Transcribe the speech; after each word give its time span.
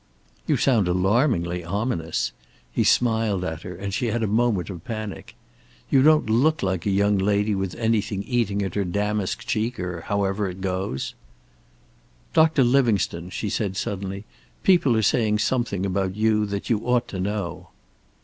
"You 0.47 0.57
sound 0.57 0.87
alarmingly 0.87 1.63
ominous." 1.63 2.31
He 2.71 2.83
smiled 2.83 3.43
at 3.43 3.61
her, 3.61 3.75
and 3.75 3.93
she 3.93 4.07
had 4.07 4.23
a 4.23 4.25
moment 4.25 4.71
of 4.71 4.83
panic. 4.83 5.35
"You 5.91 6.01
don't 6.01 6.27
look 6.27 6.63
like 6.63 6.87
a 6.87 6.89
young 6.89 7.19
lady 7.19 7.53
with 7.53 7.75
anything 7.75 8.23
eating 8.23 8.63
at 8.63 8.73
her 8.73 8.83
damask 8.83 9.45
cheek, 9.45 9.79
or 9.79 10.01
however 10.01 10.49
it 10.49 10.59
goes." 10.59 11.13
"Doctor 12.33 12.63
Livingstone," 12.63 13.29
she 13.29 13.47
said 13.47 13.77
suddenly, 13.77 14.25
"people 14.63 14.97
are 14.97 15.03
saying 15.03 15.37
something 15.37 15.85
about 15.85 16.15
you 16.15 16.47
that 16.47 16.67
you 16.67 16.79
ought 16.87 17.07
to 17.09 17.19
know." 17.19 17.67